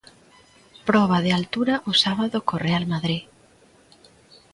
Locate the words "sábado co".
2.03-2.55